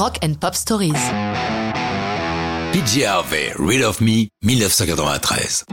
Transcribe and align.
Rock 0.00 0.18
and 0.24 0.32
Pop 0.40 0.54
Stories. 0.54 0.94
PJ 2.72 3.04
Harvey, 3.04 3.52
Rid 3.58 3.82
of 3.82 4.00
Me, 4.00 4.28
1993. 4.42 5.66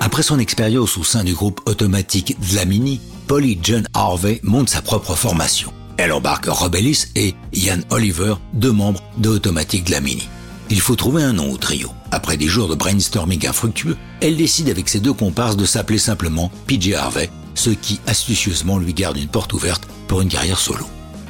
Après 0.00 0.22
son 0.22 0.38
expérience 0.38 0.96
au 0.96 1.04
sein 1.04 1.24
du 1.24 1.34
groupe 1.34 1.60
automatique 1.66 2.38
Dlamini, 2.40 3.02
Polly 3.26 3.58
John 3.62 3.86
Harvey 3.92 4.40
monte 4.44 4.70
sa 4.70 4.80
propre 4.80 5.14
formation. 5.14 5.74
Elle 5.98 6.14
embarque 6.14 6.46
Rob 6.46 6.74
Ellis 6.74 7.04
et 7.16 7.34
Ian 7.52 7.80
Oliver, 7.90 8.36
deux 8.54 8.72
membres 8.72 9.02
de 9.18 9.28
Automatic 9.28 9.84
Dlamini. 9.84 10.26
Il 10.70 10.80
faut 10.80 10.96
trouver 10.96 11.22
un 11.22 11.34
nom 11.34 11.52
au 11.52 11.58
trio. 11.58 11.90
Après 12.12 12.38
des 12.38 12.46
jours 12.46 12.68
de 12.68 12.74
brainstorming 12.74 13.46
infructueux, 13.46 13.98
elle 14.22 14.38
décide 14.38 14.70
avec 14.70 14.88
ses 14.88 15.00
deux 15.00 15.12
comparses 15.12 15.58
de 15.58 15.66
s'appeler 15.66 15.98
simplement 15.98 16.50
PJ 16.66 16.94
Harvey, 16.94 17.28
ce 17.54 17.68
qui 17.68 18.00
astucieusement 18.06 18.78
lui 18.78 18.94
garde 18.94 19.18
une 19.18 19.28
porte 19.28 19.52
ouverte 19.52 19.86
pour 20.08 20.22
une 20.22 20.30
carrière 20.30 20.58
solo. 20.58 20.86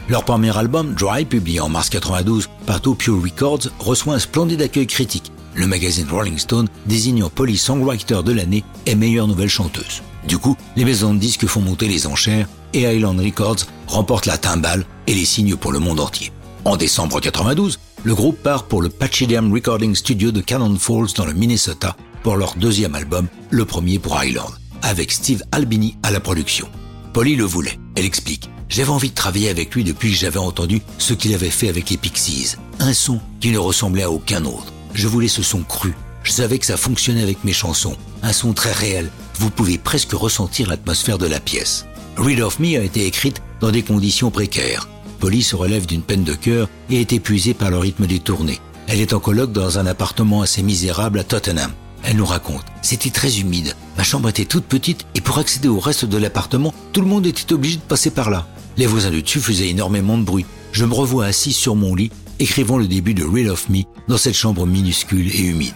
Leur 0.08 0.24
premier 0.24 0.54
album, 0.56 0.94
Dry, 0.94 1.24
publié 1.24 1.60
en 1.60 1.70
mars 1.70 1.88
92 1.88 2.50
par 2.66 2.80
Tokyo 2.82 3.18
Records, 3.18 3.70
reçoit 3.78 4.14
un 4.14 4.18
splendide 4.18 4.60
accueil 4.60 4.86
critique. 4.86 5.32
Le 5.54 5.66
magazine 5.66 6.08
Rolling 6.10 6.36
Stone 6.36 6.68
désignant 6.84 7.30
Polly 7.30 7.56
Songwriter 7.56 8.22
de 8.22 8.32
l'année 8.32 8.64
et 8.84 8.96
meilleure 8.96 9.28
nouvelle 9.28 9.48
chanteuse. 9.48 10.02
Du 10.28 10.36
coup, 10.36 10.56
les 10.76 10.84
maisons 10.84 11.14
de 11.14 11.18
disques 11.18 11.46
font 11.46 11.62
monter 11.62 11.88
les 11.88 12.06
enchères 12.06 12.48
et 12.74 12.82
Island 12.82 13.18
Records 13.18 13.66
remporte 13.86 14.26
la 14.26 14.36
timbale 14.36 14.84
et 15.06 15.14
les 15.14 15.24
signes 15.24 15.56
pour 15.56 15.72
le 15.72 15.78
monde 15.78 16.00
entier. 16.00 16.32
En 16.66 16.76
décembre 16.76 17.20
92, 17.20 17.78
le 18.02 18.14
groupe 18.14 18.42
part 18.42 18.64
pour 18.64 18.82
le 18.82 18.90
Patchidium 18.90 19.52
Recording 19.52 19.94
Studio 19.94 20.32
de 20.32 20.42
Cannon 20.42 20.76
Falls 20.78 21.14
dans 21.16 21.24
le 21.24 21.32
Minnesota 21.32 21.96
pour 22.22 22.36
leur 22.36 22.56
deuxième 22.56 22.94
album, 22.94 23.26
le 23.50 23.64
premier 23.64 23.98
pour 23.98 24.22
Island, 24.22 24.50
avec 24.82 25.12
Steve 25.12 25.42
Albini 25.52 25.96
à 26.02 26.10
la 26.10 26.20
production. 26.20 26.68
Polly 27.14 27.36
le 27.36 27.44
voulait. 27.44 27.78
Elle 27.96 28.04
explique. 28.04 28.50
J'avais 28.68 28.90
envie 28.90 29.10
de 29.10 29.14
travailler 29.14 29.50
avec 29.50 29.74
lui 29.74 29.84
depuis 29.84 30.10
que 30.10 30.16
j'avais 30.16 30.38
entendu 30.38 30.82
ce 30.98 31.14
qu'il 31.14 31.34
avait 31.34 31.50
fait 31.50 31.68
avec 31.68 31.90
les 31.90 31.96
Pixies. 31.96 32.56
Un 32.80 32.92
son 32.92 33.20
qui 33.40 33.50
ne 33.50 33.58
ressemblait 33.58 34.02
à 34.02 34.10
aucun 34.10 34.44
autre. 34.44 34.72
Je 34.94 35.08
voulais 35.08 35.28
ce 35.28 35.42
son 35.42 35.62
cru. 35.62 35.94
Je 36.22 36.32
savais 36.32 36.58
que 36.58 36.66
ça 36.66 36.76
fonctionnait 36.76 37.22
avec 37.22 37.44
mes 37.44 37.52
chansons. 37.52 37.96
Un 38.22 38.32
son 38.32 38.52
très 38.52 38.72
réel. 38.72 39.10
Vous 39.38 39.50
pouvez 39.50 39.78
presque 39.78 40.12
ressentir 40.12 40.68
l'atmosphère 40.68 41.18
de 41.18 41.26
la 41.26 41.40
pièce. 41.40 41.86
Read 42.16 42.40
of 42.40 42.58
Me 42.60 42.78
a 42.78 42.82
été 42.82 43.06
écrite 43.06 43.42
dans 43.60 43.70
des 43.70 43.82
conditions 43.82 44.30
précaires. 44.30 44.88
Polly 45.20 45.42
se 45.42 45.56
relève 45.56 45.86
d'une 45.86 46.02
peine 46.02 46.24
de 46.24 46.34
cœur 46.34 46.68
et 46.90 47.00
est 47.00 47.12
épuisée 47.12 47.54
par 47.54 47.70
le 47.70 47.78
rythme 47.78 48.06
des 48.06 48.20
tournées. 48.20 48.60
Elle 48.86 49.00
est 49.00 49.12
en 49.12 49.20
colloque 49.20 49.52
dans 49.52 49.78
un 49.78 49.86
appartement 49.86 50.42
assez 50.42 50.62
misérable 50.62 51.18
à 51.18 51.24
Tottenham. 51.24 51.72
Elle 52.02 52.16
nous 52.16 52.26
raconte. 52.26 52.64
C'était 52.82 53.10
très 53.10 53.40
humide. 53.40 53.74
Ma 53.96 54.02
chambre 54.04 54.28
était 54.28 54.44
toute 54.44 54.66
petite 54.66 55.06
et 55.14 55.20
pour 55.20 55.38
accéder 55.38 55.68
au 55.68 55.78
reste 55.78 56.04
de 56.04 56.18
l'appartement, 56.18 56.74
tout 56.92 57.00
le 57.00 57.06
monde 57.06 57.26
était 57.26 57.52
obligé 57.52 57.76
de 57.76 57.82
passer 57.82 58.10
par 58.10 58.30
là. 58.30 58.46
Les 58.76 58.86
voisins 58.86 59.10
du 59.10 59.22
dessus 59.22 59.40
faisaient 59.40 59.68
énormément 59.68 60.18
de 60.18 60.24
bruit. 60.24 60.46
Je 60.72 60.84
me 60.84 60.94
revois 60.94 61.26
assis 61.26 61.52
sur 61.52 61.76
mon 61.76 61.94
lit, 61.94 62.10
écrivant 62.40 62.76
le 62.76 62.88
début 62.88 63.14
de 63.14 63.24
Real 63.24 63.50
of 63.50 63.68
Me 63.68 63.82
dans 64.08 64.18
cette 64.18 64.34
chambre 64.34 64.66
minuscule 64.66 65.28
et 65.28 65.42
humide. 65.42 65.74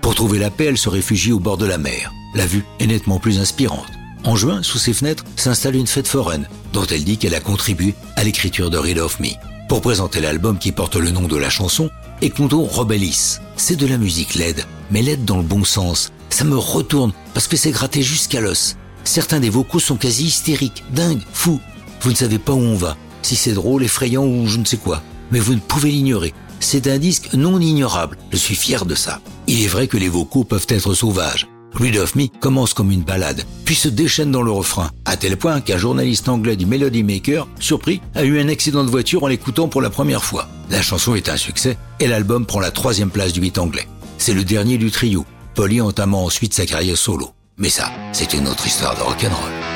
Pour 0.00 0.16
trouver 0.16 0.38
la 0.38 0.50
paix, 0.50 0.64
elle 0.64 0.78
se 0.78 0.88
réfugie 0.88 1.32
au 1.32 1.38
bord 1.38 1.58
de 1.58 1.66
la 1.66 1.78
mer. 1.78 2.12
La 2.34 2.46
vue 2.46 2.64
est 2.80 2.86
nettement 2.86 3.20
plus 3.20 3.38
inspirante. 3.38 3.86
En 4.24 4.34
juin, 4.34 4.62
sous 4.62 4.78
ses 4.78 4.92
fenêtres, 4.92 5.24
s'installe 5.36 5.76
une 5.76 5.86
fête 5.86 6.08
foraine, 6.08 6.48
dont 6.72 6.84
elle 6.86 7.04
dit 7.04 7.18
qu'elle 7.18 7.34
a 7.34 7.40
contribué 7.40 7.94
à 8.16 8.24
l'écriture 8.24 8.70
de 8.70 8.78
Real 8.78 8.98
of 8.98 9.20
Me. 9.20 9.30
Pour 9.68 9.80
présenter 9.80 10.20
l'album 10.20 10.58
qui 10.58 10.72
porte 10.72 10.96
le 10.96 11.10
nom 11.10 11.28
de 11.28 11.36
la 11.36 11.50
chanson, 11.50 11.88
écoutons 12.20 12.64
Robelis. 12.64 13.38
C'est 13.56 13.76
de 13.76 13.86
la 13.86 13.98
musique 13.98 14.34
laide, 14.34 14.64
mais 14.90 15.02
laide 15.02 15.24
dans 15.24 15.36
le 15.36 15.44
bon 15.44 15.62
sens. 15.62 16.12
Ça 16.28 16.44
me 16.44 16.56
retourne 16.56 17.12
parce 17.32 17.46
que 17.46 17.56
c'est 17.56 17.70
gratté 17.70 18.02
jusqu'à 18.02 18.40
l'os. 18.40 18.76
Certains 19.04 19.40
des 19.40 19.50
vocaux 19.50 19.78
sont 19.78 19.96
quasi 19.96 20.24
hystériques, 20.24 20.84
dingues, 20.92 21.22
fous. 21.32 21.60
Vous 22.02 22.10
ne 22.10 22.16
savez 22.16 22.38
pas 22.38 22.52
où 22.52 22.60
on 22.60 22.76
va, 22.76 22.96
si 23.22 23.36
c'est 23.36 23.52
drôle, 23.52 23.84
effrayant 23.84 24.24
ou 24.24 24.46
je 24.46 24.58
ne 24.58 24.64
sais 24.64 24.78
quoi. 24.78 25.02
Mais 25.30 25.38
vous 25.38 25.54
ne 25.54 25.60
pouvez 25.60 25.90
l'ignorer. 25.90 26.34
C'est 26.58 26.86
un 26.86 26.98
disque 26.98 27.34
non 27.34 27.60
ignorable. 27.60 28.16
Je 28.32 28.36
suis 28.36 28.54
fier 28.54 28.84
de 28.84 28.94
ça. 28.94 29.20
Il 29.46 29.62
est 29.62 29.68
vrai 29.68 29.86
que 29.86 29.96
les 29.96 30.08
vocaux 30.08 30.44
peuvent 30.44 30.66
être 30.68 30.94
sauvages. 30.94 31.46
Read 31.74 31.96
of 31.96 32.16
Me 32.16 32.26
commence 32.40 32.74
comme 32.74 32.90
une 32.90 33.02
balade, 33.02 33.44
puis 33.64 33.74
se 33.74 33.88
déchaîne 33.88 34.32
dans 34.32 34.42
le 34.42 34.50
refrain, 34.50 34.90
à 35.04 35.16
tel 35.16 35.36
point 35.36 35.60
qu'un 35.60 35.78
journaliste 35.78 36.28
anglais 36.28 36.56
du 36.56 36.66
Melody 36.66 37.04
Maker, 37.04 37.46
surpris, 37.60 38.00
a 38.14 38.24
eu 38.24 38.40
un 38.40 38.48
accident 38.48 38.82
de 38.82 38.90
voiture 38.90 39.22
en 39.22 39.28
l'écoutant 39.28 39.68
pour 39.68 39.80
la 39.80 39.90
première 39.90 40.24
fois. 40.24 40.48
La 40.68 40.82
chanson 40.82 41.14
est 41.14 41.28
un 41.28 41.36
succès 41.36 41.78
et 42.00 42.08
l'album 42.08 42.44
prend 42.44 42.60
la 42.60 42.72
troisième 42.72 43.10
place 43.10 43.32
du 43.32 43.44
hit 43.44 43.58
anglais. 43.58 43.86
C'est 44.18 44.34
le 44.34 44.44
dernier 44.44 44.78
du 44.78 44.90
trio, 44.90 45.24
Polly 45.54 45.80
entamant 45.80 46.24
ensuite 46.24 46.54
sa 46.54 46.66
carrière 46.66 46.96
solo. 46.96 47.30
Mais 47.56 47.70
ça, 47.70 47.90
c'est 48.12 48.34
une 48.34 48.48
autre 48.48 48.66
histoire 48.66 48.96
de 48.96 49.02
rock'n'roll. 49.02 49.69